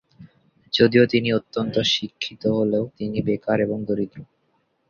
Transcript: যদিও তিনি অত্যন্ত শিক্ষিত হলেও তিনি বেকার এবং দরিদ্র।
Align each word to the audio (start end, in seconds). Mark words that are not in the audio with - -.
যদিও 0.73 1.03
তিনি 1.05 1.29
অত্যন্ত 1.33 1.75
শিক্ষিত 1.93 2.43
হলেও 2.57 2.83
তিনি 2.97 3.17
বেকার 3.21 3.57
এবং 3.61 3.77
দরিদ্র। 3.85 4.19